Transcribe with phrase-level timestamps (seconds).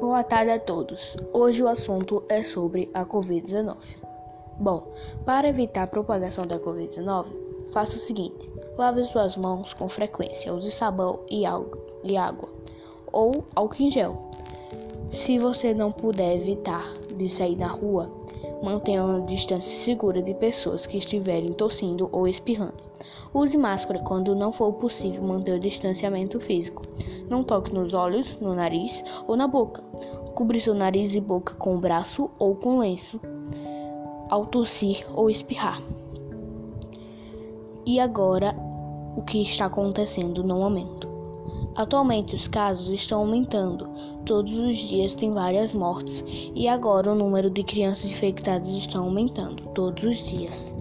[0.00, 1.16] Boa tarde a todos.
[1.32, 3.76] Hoje o assunto é sobre a Covid-19.
[4.60, 4.92] Bom,
[5.24, 7.26] para evitar a propagação da Covid-19,
[7.72, 12.48] faça o seguinte: lave suas mãos com frequência, use sabão e água
[13.10, 14.30] ou álcool em gel.
[15.10, 18.10] Se você não puder evitar de sair na rua,
[18.62, 22.84] mantenha uma distância segura de pessoas que estiverem tossindo ou espirrando.
[23.32, 26.82] Use máscara quando não for possível manter o distanciamento físico.
[27.28, 29.82] Não toque nos olhos, no nariz ou na boca.
[30.34, 33.20] Cubra seu nariz e boca com o braço ou com lenço
[34.28, 35.80] ao tossir ou espirrar.
[37.84, 38.54] E agora,
[39.16, 41.15] o que está acontecendo no momento?
[41.76, 43.88] Atualmente os casos estão aumentando.
[44.24, 49.62] Todos os dias tem várias mortes e agora o número de crianças infectadas está aumentando
[49.74, 50.74] todos os dias.